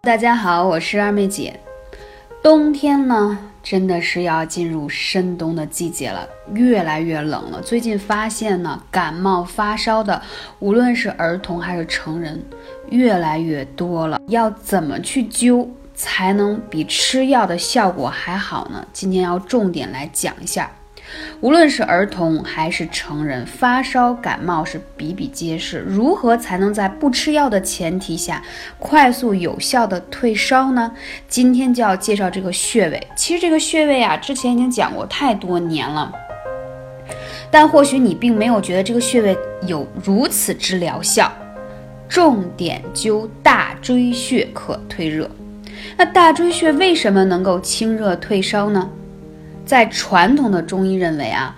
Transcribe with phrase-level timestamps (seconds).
[0.00, 1.58] 大家好，我是二妹姐。
[2.40, 7.60] 冬天呢，真的是要进入深冬的季节了，越来越冷了。
[7.60, 10.22] 最近发现呢，感冒发烧的，
[10.60, 12.40] 无论是儿童还是成人，
[12.90, 14.20] 越来越多了。
[14.28, 18.86] 要怎么去灸才能比吃药的效果还好呢？
[18.92, 20.70] 今天要重点来讲一下。
[21.40, 25.78] 无论是儿童还是成人，发烧感冒是比比皆是。
[25.78, 28.42] 如何才能在不吃药的前提下，
[28.78, 30.92] 快速有效的退烧呢？
[31.28, 33.06] 今天就要介绍这个穴位。
[33.16, 36.12] 其实这个穴位啊，之前已经讲过太多年了，
[37.50, 41.32] 但或许你并没有觉得这个穴位有如此之疗效。
[42.08, 45.30] 重点灸大椎穴可退热。
[45.96, 48.88] 那大椎穴为什么能够清热退烧呢？
[49.68, 51.54] 在传统的中医认为啊，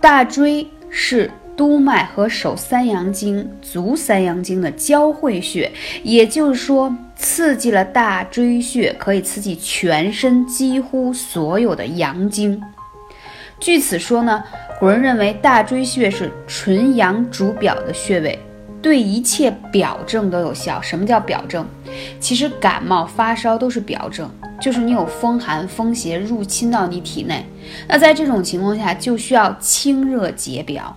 [0.00, 5.70] 大椎是督脉和手三阳经、足三阳经的交汇穴，
[6.02, 12.58] 也就是说，刺激了大椎穴，可以刺激全身几乎所有的阳经。
[13.60, 14.42] 据此说呢，
[14.80, 18.38] 古人认为大椎穴是纯阳主表的穴位。
[18.80, 20.80] 对一切表症都有效。
[20.82, 21.66] 什么叫表症？
[22.20, 27.44] 其实感冒发烧都是表症，就是你有风寒风邪入侵到你体内。
[27.88, 30.96] 那在这种情况下，就需要清热解表。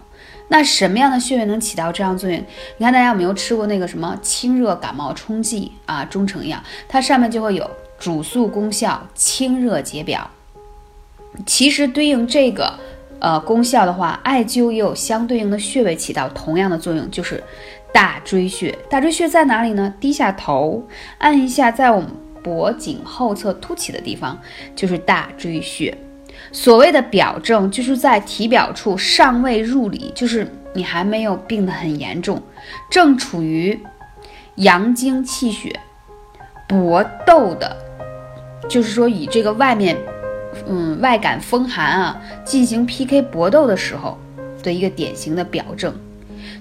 [0.49, 2.37] 那什么样的穴位能起到这样作用？
[2.77, 6.05] 你看大家有没有吃过那个什么清热感冒冲剂啊？
[6.05, 10.29] 中成药，它上面就会有主诉功效、清热解表。
[11.45, 12.73] 其实对应这个。
[13.19, 17.43] 呃，功效的话，艾灸也有相对应的穴位起到同样的作用，就是
[17.91, 18.77] 大椎穴。
[18.91, 19.91] 大椎穴在哪里呢？
[19.99, 20.83] 低下头
[21.17, 22.07] 按一下，在我们
[22.47, 24.39] 脖颈后侧凸起的地方，
[24.73, 25.93] 就是大椎穴。
[26.53, 32.41] 所谓的表症，就是在体表处尚未入里，就是你还没有病得很严重，
[32.89, 33.77] 正处于
[34.55, 35.77] 阳经气血
[36.69, 37.75] 搏斗的，
[38.69, 39.97] 就是说以这个外面。
[40.65, 44.17] 嗯，外感风寒啊，进行 PK 搏斗的时候
[44.63, 45.93] 的一个典型的表症，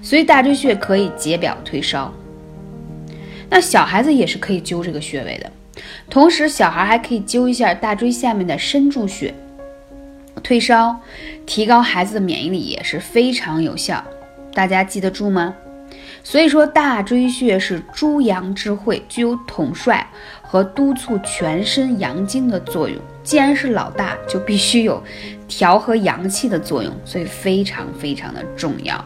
[0.03, 2.13] 所以大椎穴可以解表退烧。
[3.49, 5.51] 那小孩子也是可以灸这个穴位的，
[6.09, 9.33] 同时小孩还可以灸一下大椎下面的身柱穴，
[10.43, 10.99] 退烧，
[11.45, 14.03] 提高孩子的免疫力也是非常有效。
[14.53, 15.53] 大家记得住吗？
[16.23, 20.05] 所以说，大椎穴是诸阳之会，具有统帅
[20.41, 22.97] 和督促全身阳经的作用。
[23.23, 25.01] 既然是老大，就必须有
[25.47, 29.03] 调和阳气的作用，所以非常非常的重要。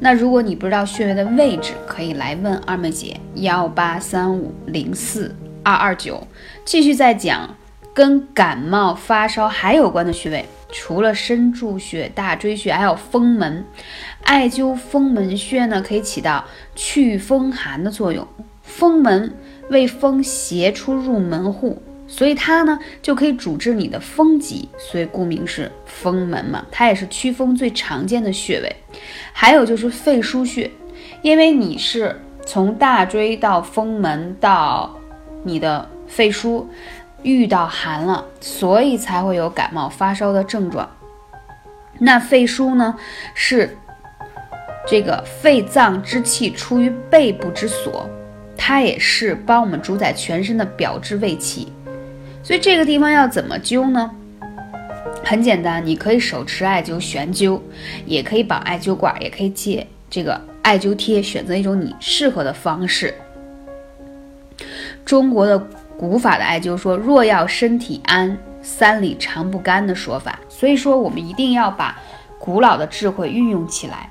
[0.00, 5.34] 那如果你不知道穴位的位置，可以来问二妹姐幺八三五零四
[5.64, 6.26] 二二九。
[6.64, 7.56] 继续再讲
[7.92, 10.44] 跟感冒发烧还有关的穴位。
[10.76, 13.64] 除了身柱穴、大椎穴，还有风门。
[14.24, 16.44] 艾灸风门穴呢，可以起到
[16.74, 18.26] 祛风寒的作用。
[18.62, 19.32] 风门
[19.68, 26.66] 为风邪出入门户，所以它呢就可以主治你的风疾，所以顾名是风门嘛。
[26.72, 28.76] 它也是祛风最常见的穴位。
[29.32, 30.68] 还有就是肺腧穴，
[31.22, 34.98] 因为你是从大椎到风门到
[35.44, 36.64] 你的肺腧。
[37.22, 40.86] 遇到寒了，所以才会有感冒发烧的症状。
[41.98, 42.94] 那肺腧呢，
[43.34, 43.78] 是
[44.86, 48.06] 这个肺脏之气出于背部之所，
[48.58, 51.72] 它也是帮我们主宰全身的表之卫气。
[52.42, 54.10] 所以这个地方要怎么灸呢？
[55.24, 57.58] 很简单，你可以手持艾灸悬灸，
[58.04, 63.14] 也可以绑艾灸管，也可以借这个艾灸贴，选择一种你适合的方式。
[65.04, 65.66] 中国的。
[65.96, 71.96] 古法的艾灸说：“若要身体安，三里常不干”的说法，所以说我们一定要把
[72.36, 74.10] 古老的智慧运用起来。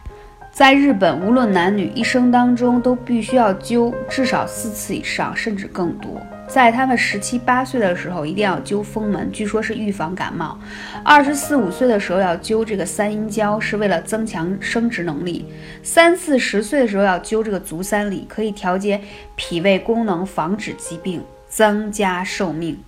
[0.49, 6.09] 在日本，无论男女，一生当中都必须要灸至少四次以上，甚至更多。
[6.53, 10.55] 在他们十七八岁的时候，一定要灸风门，据说是预防感冒；
[11.03, 15.45] 二十四五岁的时候要灸这个三阴交，是为了增强生殖能力；
[15.81, 19.01] 三四十岁的时候要灸这个足三里，可以调节
[19.35, 21.23] 脾胃功能，防止疾病。
[21.49, 22.83] 增加寿命，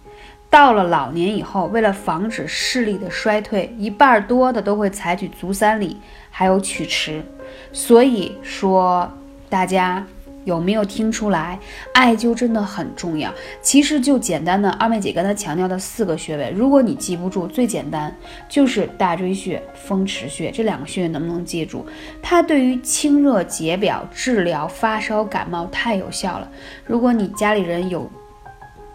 [0.49, 5.97] 到了老年以后，为了防止视力的衰退，一半多的都会采取足三里，
[6.31, 7.23] 还有曲池。
[7.71, 9.11] 所以说，
[9.49, 10.03] 大家
[10.45, 11.59] 有没有听出来，
[11.93, 13.33] 艾灸真的很重要？
[13.61, 18.15] 其实就简单的二妹姐刚才强调的四个穴位，如果你记不住，最简单
[18.47, 21.85] 就是大椎穴、风池穴这两个穴位，能不能记住？
[22.21, 26.49] 它对于清热解表、治疗发烧感冒太有效了。
[26.85, 28.09] 如果你家里人有，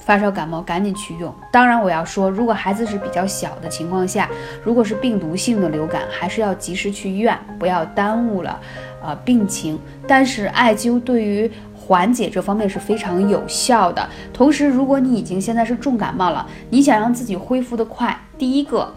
[0.00, 1.32] 发烧感冒赶紧去用。
[1.52, 4.29] 当然，我要说，如果孩子是比较小的情况下，
[4.64, 8.58] 如果是病毒性的流感，还是要及时去医院，不要耽误了，
[9.02, 9.79] 呃，病情。
[10.06, 14.08] 但是艾灸对于缓解这方面是非常有效的。
[14.32, 18.93] 同时，如果你已经现在是重感冒了，你想让自己恢复的快，第一个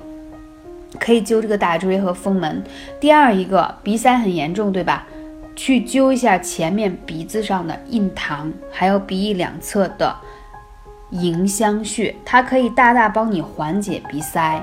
[1.00, 2.62] 可以灸这个大椎和风门；
[3.00, 5.06] 第二一个鼻塞很严重，对吧？
[5.56, 10.16] 去灸一下前面鼻子上的印堂，还有鼻翼两侧的
[11.14, 14.62] 迎香穴，它可以大大帮你缓解鼻塞，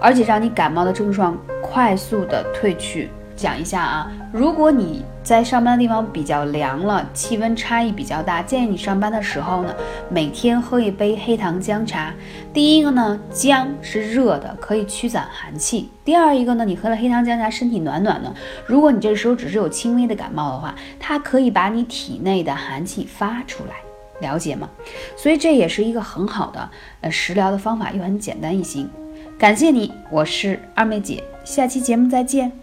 [0.00, 3.08] 而且让你感冒的症状快速的退去。
[3.34, 9.74] 讲一下啊，如果你在上班的地方比较凉了，气温差异比较大，建议你上班的时候呢，
[10.10, 12.12] 每天喝一杯黑糖姜茶。
[12.52, 18.32] 第一个呢，姜是热的，可以驱散寒气；第二一个呢，你喝了黑糖姜茶，身体暖暖的。
[18.66, 23.76] 如果你这时候只是有轻微的感冒的话，它可以把你体内的寒气发出来，
[24.22, 24.70] 了解吗？
[25.18, 26.70] 所以这也是一个很好的
[27.02, 28.88] 呃食疗的方法，又很简单易行。
[29.38, 32.61] 感谢你，我是二妹姐，下期节目再见。